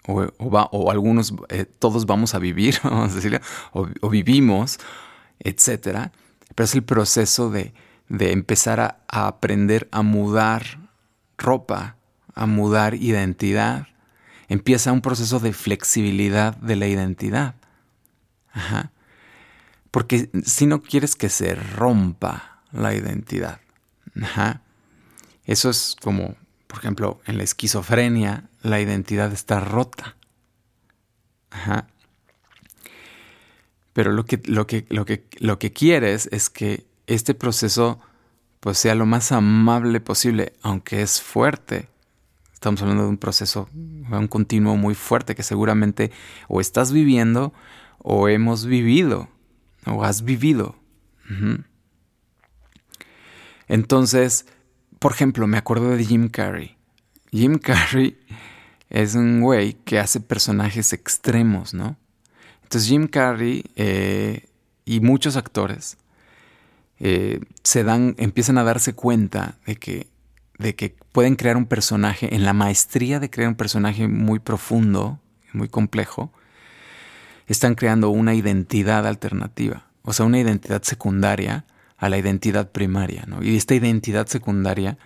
[0.06, 3.40] o, o, algunos, eh, todos vamos a vivir, vamos a decirlo,
[3.72, 4.78] o, vivimos,
[5.38, 6.12] etcétera.
[6.54, 7.72] Pero es el proceso de,
[8.08, 10.90] de empezar a, aprender a mudar
[11.38, 11.96] ropa,
[12.34, 13.86] a mudar identidad.
[14.48, 17.54] Empieza un proceso de flexibilidad de la identidad.
[18.52, 18.90] Ajá.
[19.90, 23.60] Porque si no quieres que se rompa la identidad.
[25.44, 26.34] Eso es como
[26.70, 30.16] por ejemplo, en la esquizofrenia la identidad está rota.
[31.50, 31.86] Ajá.
[33.92, 38.00] Pero lo que, lo que, lo que, lo que quieres es que este proceso
[38.60, 41.88] pues, sea lo más amable posible, aunque es fuerte.
[42.52, 46.12] Estamos hablando de un proceso, un continuo muy fuerte que seguramente
[46.46, 47.52] o estás viviendo
[47.98, 49.28] o hemos vivido
[49.86, 50.76] o has vivido.
[53.66, 54.46] Entonces,
[54.98, 56.76] por ejemplo, me acuerdo de Jim Carrey.
[57.32, 58.18] Jim Carrey
[58.90, 61.96] es un güey que hace personajes extremos, ¿no?
[62.64, 64.46] Entonces Jim Carrey eh,
[64.84, 65.96] y muchos actores
[66.98, 70.06] eh, se dan, empiezan a darse cuenta de que,
[70.58, 75.18] de que pueden crear un personaje, en la maestría de crear un personaje muy profundo,
[75.52, 76.32] muy complejo,
[77.46, 81.64] están creando una identidad alternativa, o sea, una identidad secundaria
[81.96, 83.42] a la identidad primaria, ¿no?
[83.42, 84.98] Y esta identidad secundaria,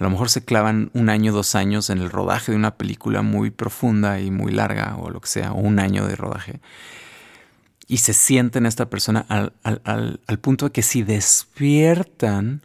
[0.00, 3.20] a lo mejor se clavan un año, dos años en el rodaje de una película
[3.20, 6.60] muy profunda y muy larga, o lo que sea, o un año de rodaje,
[7.86, 12.62] y se sienten esta persona al, punto de que si despiertan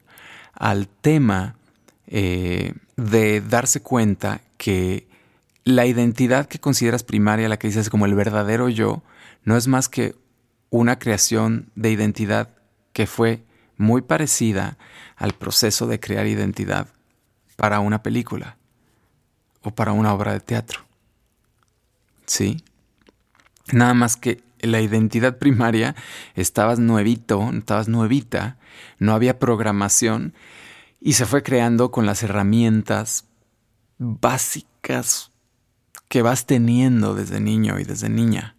[0.54, 1.58] al tema
[2.08, 5.10] eh, de darse cuenta que
[5.66, 9.04] la identidad que consideras primaria, la que dices como el verdadero yo,
[9.44, 10.16] no es más que
[10.70, 12.48] una creación de identidad
[12.94, 13.44] que fue
[13.76, 14.78] muy parecida
[15.18, 16.95] al proceso de crear identidad
[17.56, 18.58] para una película
[19.62, 20.82] o para una obra de teatro.
[22.26, 22.64] ¿Sí?
[23.72, 25.96] Nada más que la identidad primaria
[26.36, 28.58] estabas nuevito, estabas nuevita,
[29.00, 30.34] no había programación
[31.00, 33.26] y se fue creando con las herramientas
[33.98, 35.32] básicas
[36.08, 38.56] que vas teniendo desde niño y desde niña,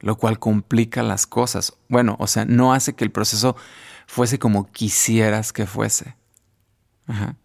[0.00, 1.74] lo cual complica las cosas.
[1.88, 3.56] Bueno, o sea, no hace que el proceso
[4.06, 6.16] fuese como quisieras que fuese.
[7.06, 7.36] Ajá.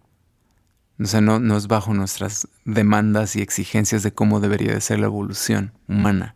[0.99, 5.07] O sea, no, es bajo nuestras demandas y exigencias de cómo debería de ser la
[5.07, 6.35] evolución humana.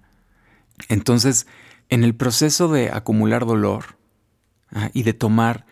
[0.90, 1.48] Entonces,
[1.90, 3.98] en el proceso de acumular dolor
[4.94, 5.66] y de tomar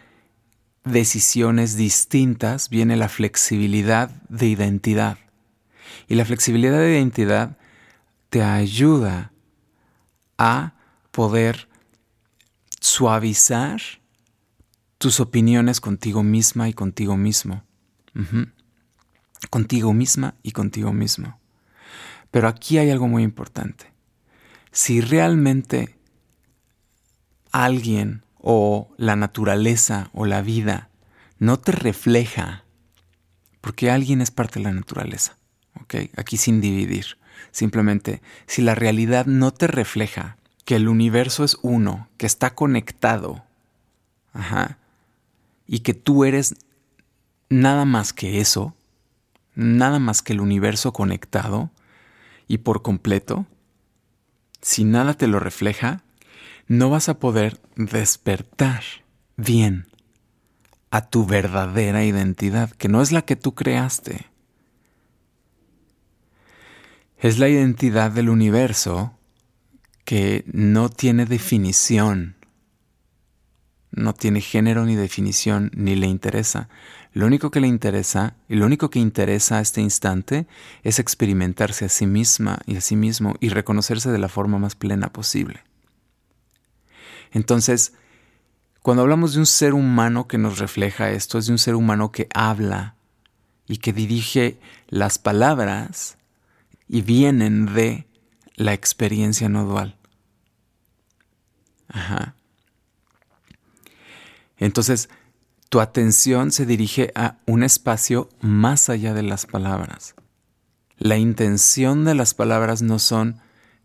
[0.84, 5.18] decisiones distintas viene la flexibilidad de identidad.
[6.08, 7.58] Y la flexibilidad de identidad
[8.30, 9.32] te ayuda
[10.38, 10.74] a
[11.12, 11.68] poder
[12.80, 13.82] suavizar
[14.98, 17.64] tus opiniones contigo misma y contigo mismo.
[19.50, 21.40] Contigo misma y contigo mismo.
[22.32, 23.92] Pero aquí hay algo muy importante.
[24.72, 25.98] Si realmente
[27.52, 30.90] alguien o la naturaleza o la vida
[31.40, 32.66] no te refleja,
[33.62, 35.38] porque alguien es parte de la naturaleza,
[35.82, 35.96] ¿ok?
[36.18, 37.18] Aquí sin dividir.
[37.52, 43.46] Simplemente, si la realidad no te refleja que el universo es uno, que está conectado,
[44.34, 44.78] ajá,
[45.68, 46.56] y que tú eres
[47.50, 48.76] nada más que eso,
[49.56, 51.72] nada más que el universo conectado
[52.48, 53.46] y por completo,
[54.62, 56.04] si nada te lo refleja,
[56.68, 58.84] no vas a poder despertar
[59.38, 59.88] bien
[60.92, 64.28] a tu verdadera identidad, que no es la que tú creaste.
[67.18, 69.18] Es la identidad del universo
[70.06, 72.36] que no tiene definición,
[73.92, 76.70] no tiene género ni definición, ni le interesa.
[77.16, 80.48] Lo único que le interesa y lo único que interesa a este instante
[80.84, 84.76] es experimentarse a sí misma y a sí mismo y reconocerse de la forma más
[84.76, 85.64] plena posible.
[87.32, 87.94] Entonces,
[88.82, 92.12] cuando hablamos de un ser humano que nos refleja esto, es de un ser humano
[92.12, 92.96] que habla
[93.66, 96.18] y que dirige las palabras
[96.90, 98.08] y vienen de
[98.56, 99.96] la experiencia no dual.
[101.88, 102.36] Ajá.
[104.58, 105.08] Entonces,
[105.70, 110.16] tu atención se dirige a un espacio más allá de las palabras.
[110.98, 113.42] La intención de las palabras no son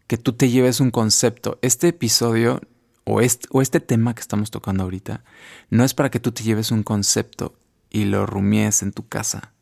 [0.06, 1.58] que tú te lleves un concepto.
[1.62, 2.60] Este episodio
[3.04, 5.24] o este, tema que estamos tocando ahorita
[5.70, 7.58] no es para que tú te lleves un concepto
[7.90, 9.52] y lo rumies en tu casa.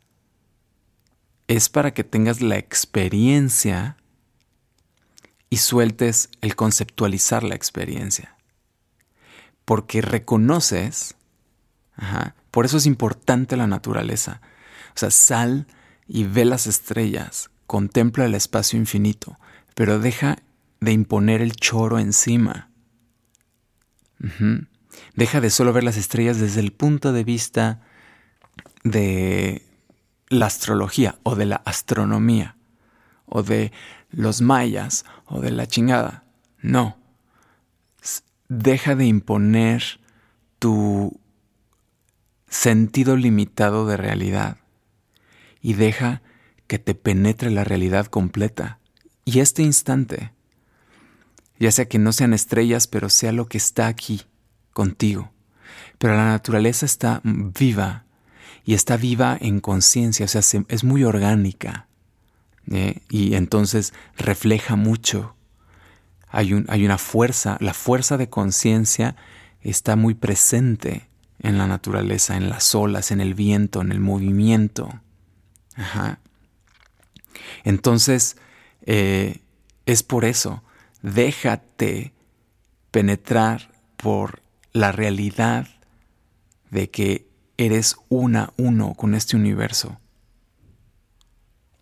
[1.46, 3.96] Es para que tengas la experiencia
[5.50, 8.36] y sueltes el conceptualizar la experiencia.
[9.64, 11.14] Porque reconoces,
[12.50, 14.40] por eso es importante la naturaleza.
[14.94, 15.66] O sea, sal
[16.06, 19.38] y ve las estrellas, contempla el espacio infinito,
[19.74, 20.38] pero deja
[20.80, 22.70] de imponer el choro encima.
[25.14, 27.80] Deja de solo ver las estrellas desde el punto de vista
[28.84, 29.62] de
[30.28, 32.56] la astrología o de la astronomía
[33.26, 33.72] o de
[34.10, 36.24] los mayas o de la chingada.
[36.60, 36.96] No.
[38.48, 40.00] Deja de imponer
[40.58, 41.20] tu
[42.48, 44.58] sentido limitado de realidad
[45.60, 46.22] y deja
[46.66, 48.78] que te penetre la realidad completa.
[49.24, 50.32] Y este instante,
[51.58, 54.22] ya sea que no sean estrellas, pero sea lo que está aquí
[54.72, 55.32] contigo.
[55.98, 58.04] Pero la naturaleza está viva
[58.64, 61.88] y está viva en conciencia, o sea, es muy orgánica.
[62.70, 63.00] ¿eh?
[63.08, 65.34] y entonces refleja mucho.
[66.28, 69.16] Hay, hay una fuerza, la fuerza de conciencia
[69.62, 71.07] está muy presente
[71.40, 75.00] en la naturaleza, en las olas, en el viento, en el movimiento.
[75.76, 76.18] Ajá.
[77.64, 78.36] Entonces,
[78.82, 79.40] eh,
[79.86, 80.62] es por eso,
[81.02, 82.12] déjate
[82.90, 85.68] penetrar por la realidad
[86.70, 90.00] de que eres una, uno con este universo.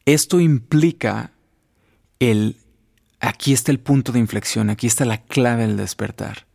[0.05, 1.33] Esto implica
[2.21, 2.57] el,
[3.21, 6.47] aquí está el punto de inflexión, aquí está la clave del despertar.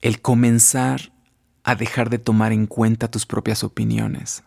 [0.00, 1.11] El comenzar
[1.64, 4.42] a dejar de tomar en cuenta tus propias opiniones.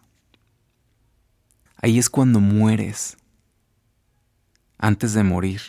[1.81, 3.17] Ahí es cuando mueres,
[4.77, 5.61] antes de morir,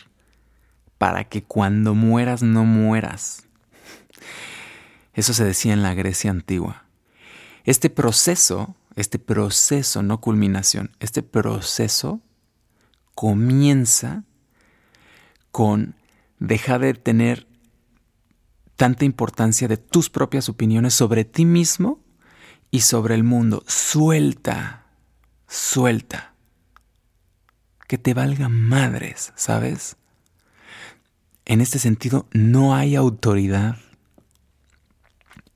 [0.98, 3.44] para que cuando mueras no mueras.
[5.12, 6.84] Eso se decía en la Grecia antigua.
[7.64, 12.20] Este proceso este proceso, no culminación, este proceso
[13.14, 14.24] comienza
[15.52, 15.94] con
[16.38, 17.46] dejar de tener
[18.76, 22.00] tanta importancia de tus propias opiniones sobre ti mismo
[22.70, 23.64] y sobre el mundo.
[23.66, 24.86] Suelta,
[25.48, 26.34] suelta.
[27.88, 29.96] Que te valga madres, ¿sabes?
[31.44, 33.76] En este sentido, no hay autoridad.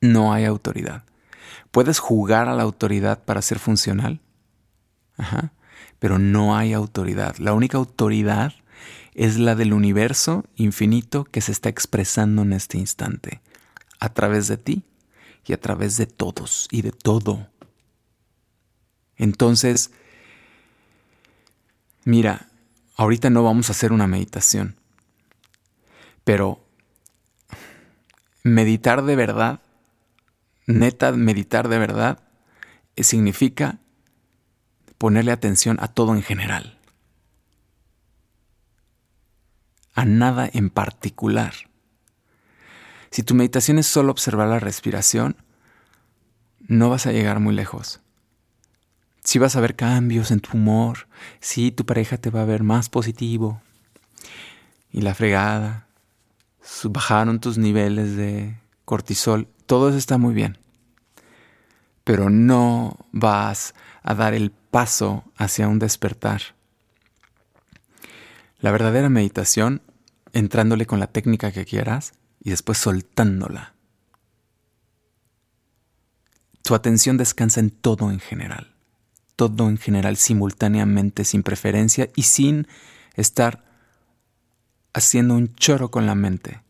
[0.01, 1.05] No hay autoridad.
[1.71, 4.21] Puedes jugar a la autoridad para ser funcional,
[5.17, 5.53] Ajá.
[5.99, 7.37] pero no hay autoridad.
[7.37, 8.55] La única autoridad
[9.21, 13.43] es la del universo infinito que se está expresando en este instante,
[13.99, 14.83] a través de ti
[15.45, 17.47] y a través de todos y de todo.
[19.19, 19.91] Entonces,
[22.07, 22.49] mira,
[22.97, 24.77] ahorita no vamos a hacer una meditación,
[26.25, 26.65] pero
[28.43, 29.61] meditar de verdad
[30.67, 32.21] neta, meditar de verdad,
[32.97, 33.81] eh, significa
[34.97, 36.80] ponerle atención a todo en general,
[39.95, 41.55] a nada en particular.
[43.11, 45.37] Si tu meditación es solo observar la respiración,
[46.69, 48.01] no vas a llegar muy lejos.
[49.25, 51.09] Si vas a ver cambios en tu humor,
[51.41, 53.61] si tu pareja te va a ver más positivo
[54.93, 55.87] y la fregada,
[56.85, 60.59] bajaron tus niveles de cortisol, todo eso está muy bien
[62.11, 63.73] pero no vas
[64.03, 66.43] a dar el paso hacia un despertar.
[68.61, 69.83] La verdadera meditación,
[70.33, 73.75] entrándole con la técnica que quieras y después soltándola.
[76.63, 78.75] Tu atención descansa en todo en general,
[79.35, 82.69] todo en general simultáneamente, sin preferencia y sin
[83.15, 83.65] estar
[84.93, 86.61] haciendo un choro con la mente.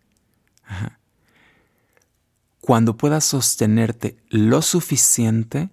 [2.61, 5.71] Cuando puedas sostenerte lo suficiente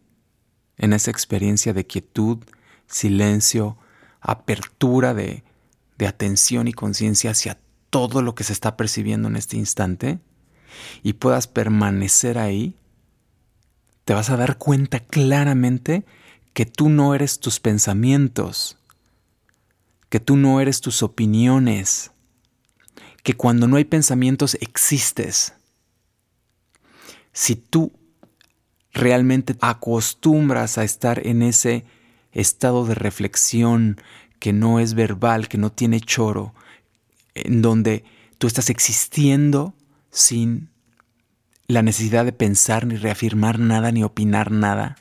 [0.78, 2.40] en esa experiencia de quietud,
[2.88, 3.78] silencio,
[4.20, 5.44] apertura de,
[6.06, 7.58] atención y conciencia hacia
[7.90, 10.20] todo lo que se está percibiendo en este instante,
[11.02, 12.76] y puedas permanecer ahí,
[14.06, 16.06] te vas a dar cuenta claramente
[16.54, 18.78] que tú no eres tus pensamientos,
[20.10, 22.12] que tú no eres tus opiniones,
[23.24, 25.54] que cuando no hay pensamientos existes.
[27.34, 27.92] Si tú
[28.94, 31.86] realmente acostumbras a estar en ese
[32.32, 34.02] estado de reflexión
[34.40, 36.54] que no es verbal, que no tiene choro,
[37.34, 38.04] en donde
[38.38, 39.74] tú estás existiendo
[40.10, 40.70] sin
[41.68, 44.96] la necesidad de pensar, ni reafirmar nada, ni opinar nada,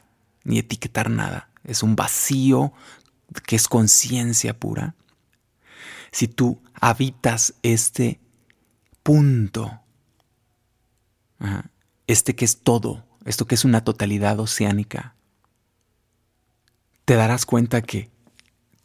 [0.45, 1.51] ni etiquetar nada.
[1.64, 2.72] Es un vacío
[3.47, 4.95] que es conciencia pura.
[6.11, 8.20] Si tú habitas este
[9.03, 9.80] punto,
[12.07, 15.14] este que es todo, esto que es una totalidad oceánica,
[17.05, 18.11] te darás cuenta que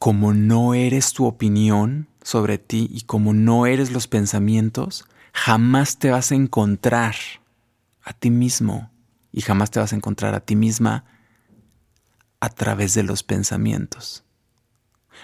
[0.01, 6.09] como no eres tu opinión sobre ti y como no eres los pensamientos, jamás te
[6.09, 7.13] vas a encontrar
[8.01, 8.89] a ti mismo
[9.31, 11.05] y jamás te vas a encontrar a ti misma
[12.39, 14.23] a través de los pensamientos,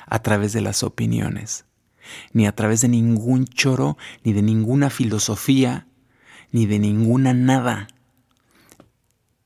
[0.06, 1.66] a través de las opiniones,
[2.32, 5.88] ni a través de ningún choro, ni de ninguna filosofía,
[6.52, 7.88] ni de ninguna nada.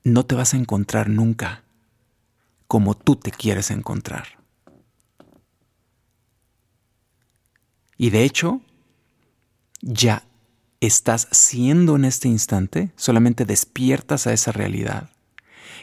[0.04, 1.64] No te vas a encontrar nunca
[2.66, 4.41] como tú te quieres encontrar.
[8.02, 8.60] Y de hecho,
[9.80, 10.24] ya
[10.80, 15.10] estás siendo en este instante, solamente despiertas a esa realidad.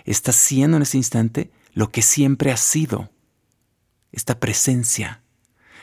[0.04, 3.10] Estás siendo en este instante lo que siempre has sido,
[4.12, 5.22] esta presencia.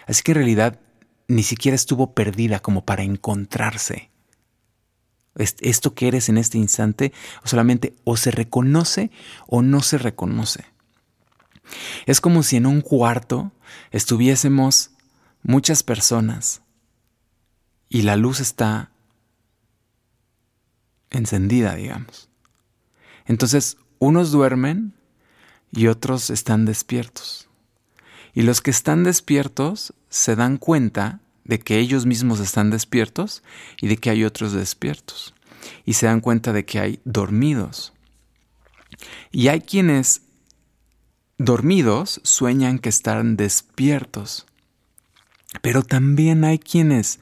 [0.07, 0.79] Así que en realidad
[1.27, 4.11] ni siquiera estuvo perdida como para encontrarse.
[5.37, 7.15] Esto que eres en este instante
[7.45, 9.11] solamente o se reconoce
[9.47, 10.67] o no se reconoce.
[12.05, 13.53] Es como si en un cuarto
[13.91, 14.91] estuviésemos
[15.47, 16.63] muchas personas
[17.89, 18.91] y la luz está
[21.11, 22.29] encendida, digamos.
[23.27, 24.95] Entonces, unos duermen
[25.71, 27.49] y otros están despiertos.
[28.35, 33.43] Y los que están despiertos se dan cuenta de que ellos mismos están despiertos
[33.81, 35.33] y de que hay otros despiertos.
[35.85, 37.93] Y se dan cuenta de que hay dormidos.
[39.31, 40.23] Y hay quienes
[41.39, 44.47] dormidos sueñan que están despiertos.
[45.63, 47.21] Pero también hay quienes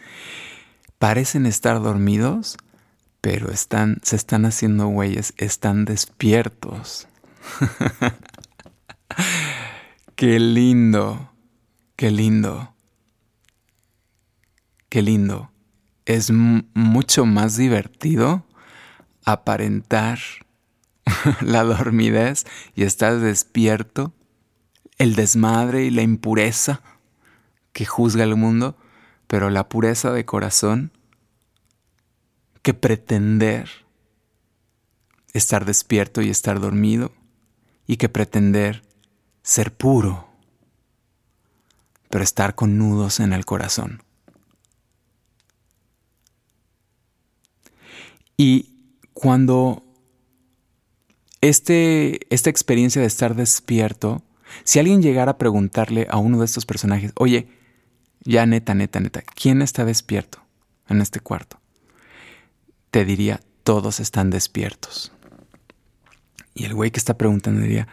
[0.98, 2.56] parecen estar dormidos,
[3.20, 7.08] pero están, se están haciendo güeyes, están despiertos.
[10.16, 11.32] qué lindo,
[11.96, 12.74] qué lindo,
[14.88, 15.50] qué lindo.
[16.06, 18.44] Es mucho más divertido
[19.24, 20.18] aparentar
[21.40, 24.12] la dormidez y estar despierto,
[24.98, 26.82] el desmadre y la impureza
[27.74, 28.78] que juzga el mundo,
[29.26, 30.92] pero la pureza de corazón
[32.62, 33.68] que pretender
[35.34, 37.12] estar despierto y estar dormido
[37.86, 38.82] y que pretender
[39.42, 40.28] ser puro,
[42.08, 44.02] pero estar con nudos en el corazón.
[48.36, 48.70] Y
[49.12, 49.84] cuando
[51.40, 54.22] este, esta experiencia de estar despierto,
[54.62, 57.48] si alguien llegara a preguntarle a uno de estos personajes, oye,
[58.24, 60.42] ya neta, neta, neta, ¿quién está despierto
[60.88, 61.60] en este cuarto?
[62.90, 65.12] Te diría, todos están despiertos.
[66.54, 67.88] Y el güey que está preguntando diría,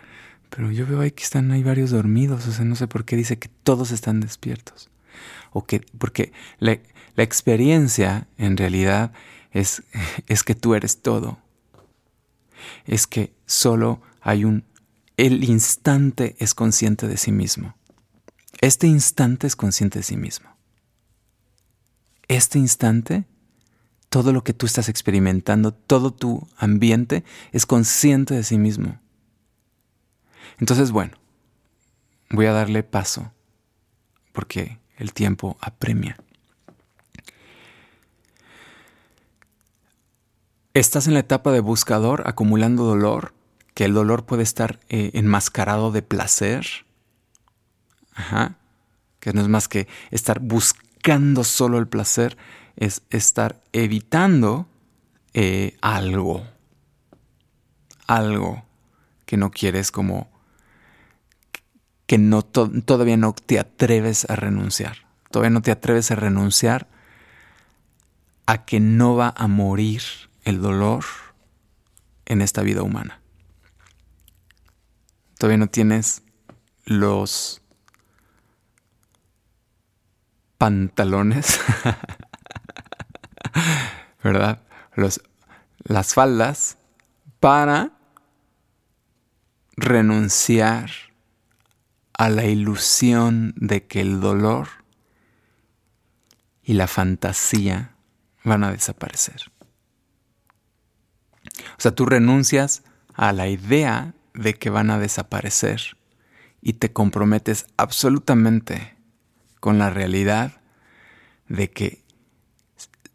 [0.49, 3.15] pero yo veo ahí que están ahí varios dormidos, o sea, no sé por qué
[3.15, 4.89] dice que todos están despiertos.
[5.51, 6.79] O que, porque la,
[7.15, 9.11] la experiencia en realidad
[9.51, 9.83] es,
[10.27, 11.39] es que tú eres todo.
[12.85, 14.65] Es que solo hay un,
[15.17, 17.75] el instante es consciente de sí mismo.
[18.61, 20.55] Este instante es consciente de sí mismo.
[22.27, 23.25] Este instante,
[24.09, 28.99] todo lo que tú estás experimentando, todo tu ambiente es consciente de sí mismo.
[30.59, 31.17] Entonces, bueno,
[32.29, 33.33] voy a darle paso
[34.31, 36.17] porque el tiempo apremia.
[40.73, 43.33] Estás en la etapa de buscador acumulando dolor,
[43.73, 46.85] que el dolor puede estar eh, enmascarado de placer,
[49.19, 52.37] Que no es más que estar buscando solo el placer,
[52.75, 54.67] es estar evitando
[55.33, 56.45] eh, algo.
[58.07, 58.65] Algo
[59.25, 60.29] que no quieres como
[62.05, 64.97] que no todavía no te atreves a renunciar.
[65.29, 66.89] Todavía no te atreves a renunciar
[68.45, 70.01] a que no va a morir
[70.43, 71.05] el dolor
[72.25, 73.21] en esta vida humana.
[75.37, 76.23] Todavía no tienes
[76.83, 77.61] los
[80.61, 81.59] pantalones,
[84.23, 84.61] ¿verdad?
[84.93, 85.23] Los,
[85.83, 86.77] las faldas
[87.39, 87.93] para
[89.75, 90.91] renunciar
[92.13, 94.67] a la ilusión de que el dolor
[96.61, 97.95] y la fantasía
[98.43, 99.51] van a desaparecer.
[101.75, 102.83] O sea, tú renuncias
[103.15, 105.97] a la idea de que van a desaparecer
[106.61, 109.00] y te comprometes absolutamente
[109.61, 110.59] con la realidad
[111.47, 112.03] de que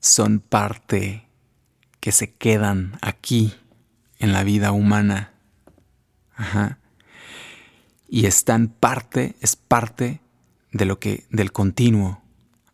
[0.01, 1.27] son parte
[2.01, 3.53] que se quedan aquí
[4.19, 5.33] en la vida humana.
[6.35, 6.79] Ajá.
[8.09, 10.21] Y están parte, es parte
[10.73, 12.23] de lo que, del continuo.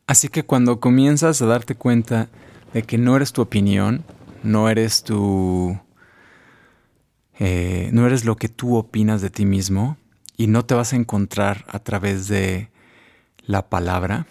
[0.06, 2.28] Así que cuando comienzas a darte cuenta
[2.74, 4.04] de que no eres tu opinión,
[4.42, 5.80] no eres tu.
[7.38, 9.96] Eh, no eres lo que tú opinas de ti mismo
[10.36, 12.71] y no te vas a encontrar a través de
[13.46, 14.26] la palabra,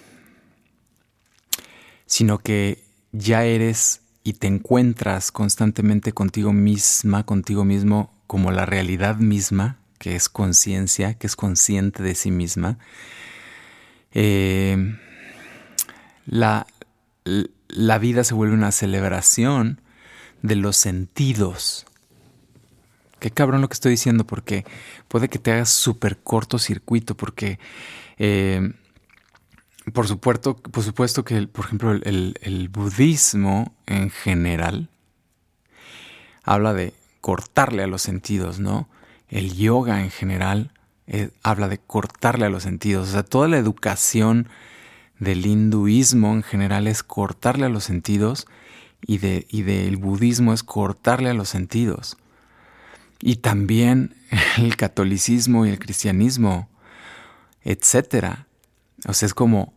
[2.05, 9.17] sino que ya eres y te encuentras constantemente contigo misma, contigo mismo, como la realidad
[9.17, 12.77] misma, que es conciencia, que es consciente de sí misma.
[14.13, 14.97] Eh,
[16.25, 16.67] la,
[17.67, 19.81] la vida se vuelve una celebración
[20.41, 21.85] de los sentidos.
[23.19, 24.65] Qué cabrón lo que estoy diciendo, porque
[25.07, 27.59] puede que te hagas súper cortocircuito, porque
[28.17, 28.73] eh,
[29.93, 34.89] por supuesto, por supuesto que, por ejemplo, el, budismo en general
[36.43, 38.87] habla de cortarle a los sentidos, ¿no?
[39.29, 40.71] El yoga en general
[41.07, 43.09] eh, habla de cortarle a los sentidos.
[43.09, 44.49] O sea, toda la educación
[45.19, 48.47] del hinduismo en general es cortarle a los sentidos
[49.01, 52.17] y, de, y del budismo es cortarle a los sentidos.
[53.19, 54.15] Y también
[54.57, 56.69] el catolicismo y el cristianismo,
[57.63, 58.47] etcétera.
[59.07, 59.73] O sea, es como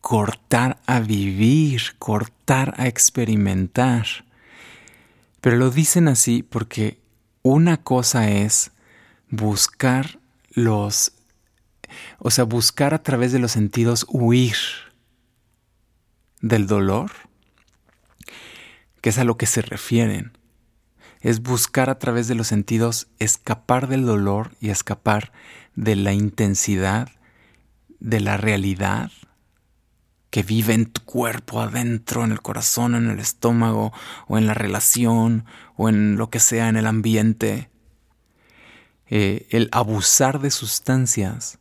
[0.00, 4.06] cortar a vivir, cortar a experimentar.
[5.40, 7.00] Pero lo dicen así porque
[7.42, 8.72] una cosa es
[9.30, 10.18] buscar
[10.50, 11.12] los,
[12.18, 14.56] o sea, buscar a través de los sentidos huir
[16.40, 17.10] del dolor,
[19.00, 20.32] que es a lo que se refieren.
[21.20, 25.32] Es buscar a través de los sentidos escapar del dolor y escapar
[25.74, 27.10] de la intensidad,
[28.00, 29.10] de la realidad
[30.30, 33.92] que vive en tu cuerpo, adentro, en el corazón, en el estómago,
[34.28, 35.44] o en la relación,
[35.76, 37.68] o en lo que sea, en el ambiente.
[39.08, 41.58] Eh, el abusar de sustancias,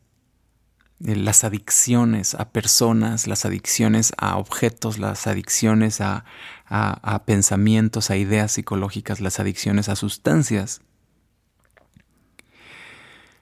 [1.04, 6.26] eh, las adicciones a personas, las adicciones a objetos, las adicciones a,
[6.68, 10.82] a pensamientos, a ideas psicológicas, las adicciones a sustancias.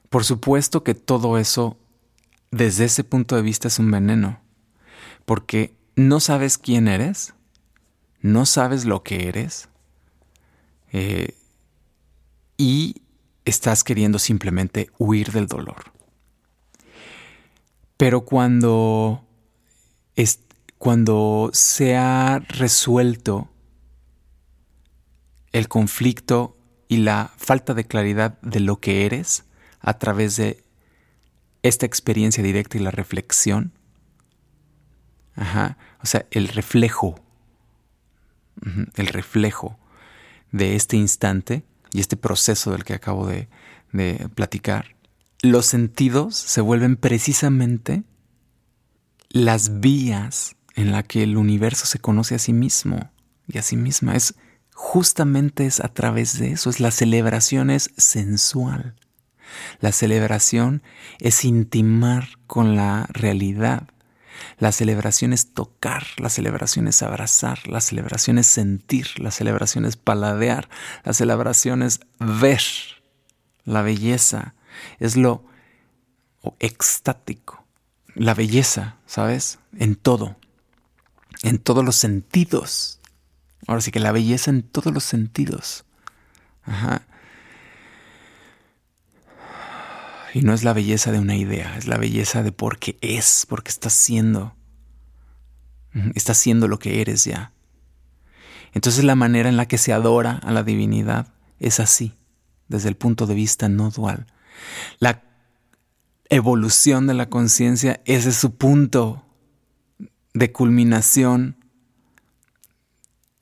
[0.08, 1.76] Por supuesto que todo eso,
[2.50, 4.40] desde ese punto de vista, es un veneno
[5.28, 7.34] porque no sabes quién eres,
[8.22, 9.68] no sabes lo que eres
[10.90, 11.36] eh,
[12.56, 13.02] y
[13.44, 15.92] estás queriendo simplemente huir del dolor.
[17.98, 19.26] Pero cuando,
[20.78, 23.50] cuando se ha resuelto
[25.52, 26.56] el conflicto
[26.88, 29.44] y la falta de claridad de lo que eres
[29.80, 30.64] a través de
[31.62, 33.72] esta experiencia directa y la reflexión.
[35.36, 37.20] O sea, el reflejo,
[38.96, 39.78] el reflejo
[40.50, 43.48] de este instante y este proceso del que acabo de,
[43.92, 44.96] de platicar,
[45.42, 48.02] los sentidos se vuelven precisamente
[49.30, 53.10] las vías en la que el universo se conoce a sí mismo
[53.46, 54.16] y a sí misma.
[54.16, 54.34] Es
[54.74, 58.94] justamente es a través de eso, es la celebración es sensual.
[59.80, 60.82] La celebración
[61.20, 63.88] es intimar con la realidad.
[64.58, 69.96] La celebración es tocar, la celebración es abrazar, la celebración es sentir, la celebración es
[69.96, 70.68] paladear,
[71.04, 72.62] la celebración es ver
[73.64, 74.54] la belleza,
[74.98, 75.44] es lo
[76.60, 77.64] extático,
[78.14, 79.58] la belleza, ¿sabes?
[79.76, 80.36] En todo,
[81.42, 83.00] en todos los sentidos.
[83.66, 85.84] Ahora sí que la belleza en todos los sentidos.
[86.62, 87.02] Ajá.
[90.38, 93.70] Y no es la belleza de una idea, es la belleza de porque es, porque
[93.70, 94.54] estás siendo.
[96.14, 97.50] Estás siendo lo que eres ya.
[98.72, 102.14] Entonces la manera en la que se adora a la divinidad es así,
[102.68, 104.26] desde el punto de vista no dual.
[105.00, 105.24] La
[106.28, 109.24] evolución de la conciencia es su punto
[110.34, 111.56] de culminación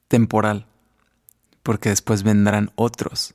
[0.08, 0.66] temporal,
[1.62, 3.34] porque después vendrán otros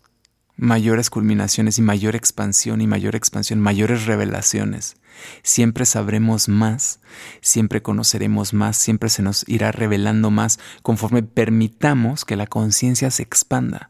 [0.62, 4.96] mayores culminaciones y mayor expansión y mayor expansión, mayores revelaciones.
[5.42, 7.00] Siempre sabremos más,
[7.42, 13.24] siempre conoceremos más, siempre se nos irá revelando más conforme permitamos que la conciencia se
[13.24, 13.90] expanda.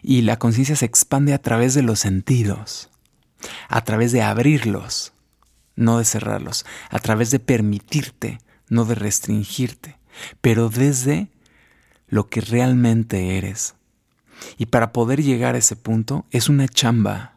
[0.00, 2.90] Y la conciencia se expande a través de los sentidos,
[3.68, 5.12] a través de abrirlos,
[5.74, 8.38] no de cerrarlos, a través de permitirte,
[8.68, 9.98] no de restringirte,
[10.40, 11.28] pero desde
[12.06, 13.74] lo que realmente eres,
[14.56, 17.34] y para poder llegar a ese punto es una chamba.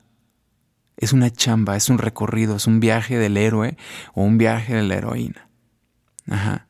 [0.98, 3.78] Es una chamba, es un recorrido, es un viaje del héroe
[4.14, 5.48] o un viaje de la heroína.
[6.30, 6.68] Ajá.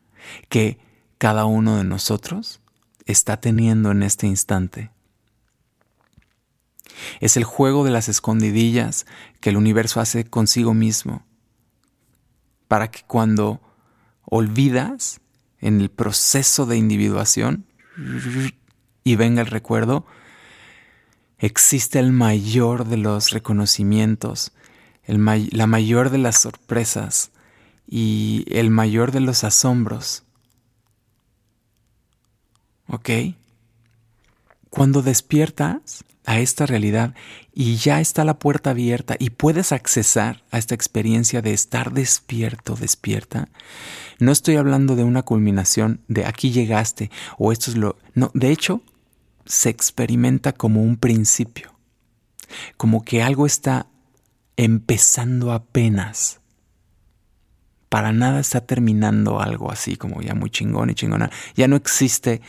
[0.48, 0.78] Que
[1.18, 2.60] cada uno de nosotros
[3.04, 4.90] está teniendo en este instante.
[7.20, 9.06] Es el juego de las escondidillas
[9.40, 11.24] que el universo hace consigo mismo,
[12.68, 13.60] para que cuando
[14.24, 15.20] olvidas
[15.60, 17.66] en el proceso de individuación
[19.04, 20.06] y venga el recuerdo,
[21.42, 24.52] existe el mayor de los reconocimientos,
[25.06, 27.32] la mayor de las sorpresas
[27.86, 30.22] y el mayor de los asombros.
[32.86, 33.10] ¿Ok?
[34.70, 37.14] Cuando despiertas a esta realidad
[37.52, 42.76] y ya está la puerta abierta y puedes accesar a esta experiencia de estar despierto,
[42.76, 43.48] despierta,
[44.20, 47.96] no estoy hablando de una culminación de aquí llegaste o esto es lo...
[48.14, 48.80] No, de hecho,
[49.46, 51.74] se experimenta como un principio,
[52.76, 53.86] como que algo está
[54.56, 56.40] empezando apenas.
[57.88, 61.30] Para nada está terminando algo así como ya muy chingón y chingona.
[61.54, 62.40] Ya no existe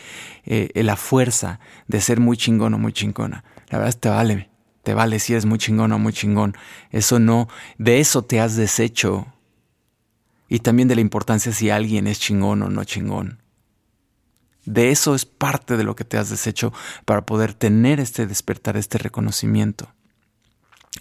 [0.46, 3.44] eh, la fuerza de ser muy chingón o muy chingona.
[3.70, 4.50] La verdad te vale,
[4.84, 6.56] te vale si eres muy chingón o muy chingón.
[6.92, 9.28] Eso no, de eso te has deshecho.
[10.48, 13.43] Y también de la importancia si alguien es chingón o no chingón.
[14.66, 16.74] De eso es parte de lo que te has deshecho
[17.06, 19.94] para poder tener este despertar, este reconocimiento.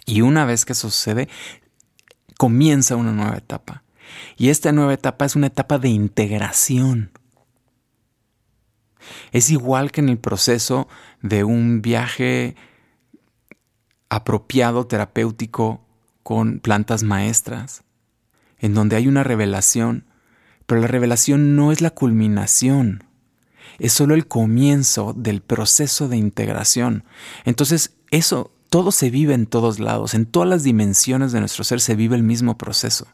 [0.05, 1.29] Y una vez que eso sucede,
[2.37, 3.83] comienza una nueva etapa.
[4.37, 7.11] Y esta nueva etapa es una etapa de integración.
[9.31, 10.87] Es igual que en el proceso
[11.21, 12.55] de un viaje
[14.09, 15.85] apropiado terapéutico
[16.21, 17.83] con plantas maestras,
[18.59, 20.05] en donde hay una revelación,
[20.65, 23.03] pero la revelación no es la culminación
[23.79, 27.03] es solo el comienzo del proceso de integración.
[27.45, 31.79] Entonces, eso, todo se vive en todos lados, en todas las dimensiones de nuestro ser
[31.79, 33.07] se vive el mismo proceso.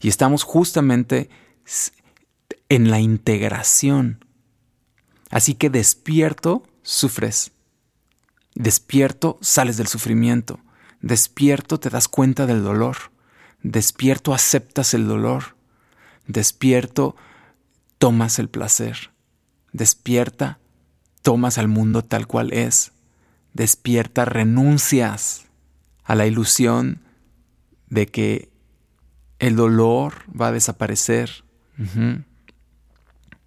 [0.00, 1.30] Y estamos justamente
[2.68, 4.24] en la integración.
[5.30, 7.52] Así que despierto, sufres.
[8.54, 10.60] Despierto, sales del sufrimiento.
[11.00, 12.96] Despierto, te das cuenta del dolor.
[13.62, 15.56] Despierto, aceptas el dolor.
[16.26, 17.16] Despierto,
[18.02, 19.12] tomas el placer.
[19.72, 20.58] Despierta,
[21.22, 22.90] tomas al mundo tal cual es.
[23.54, 25.44] Despierta, renuncias
[26.02, 27.00] a la ilusión
[27.90, 28.50] de que
[29.38, 31.44] el dolor va a desaparecer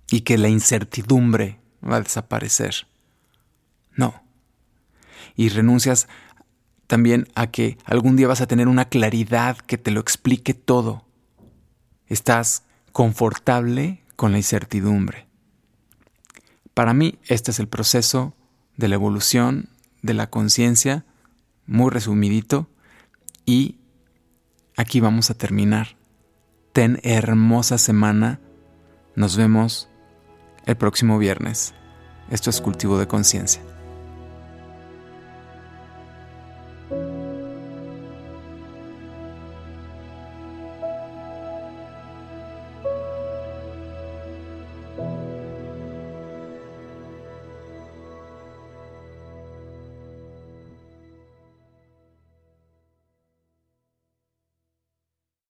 [0.09, 2.87] y que la incertidumbre va a desaparecer.
[3.93, 4.23] No.
[5.35, 6.07] Y renuncias
[6.87, 11.05] también a que algún día vas a tener una claridad que te lo explique todo.
[12.07, 15.27] Estás confortable con la incertidumbre.
[16.73, 18.33] Para mí este es el proceso
[18.77, 19.69] de la evolución
[20.01, 21.05] de la conciencia,
[21.65, 22.69] muy resumidito,
[23.45, 23.79] y
[24.77, 25.97] aquí vamos a terminar.
[26.73, 28.39] Ten hermosa semana.
[29.15, 29.89] Nos vemos
[30.65, 31.73] el próximo viernes.
[32.29, 33.61] Esto es cultivo de conciencia.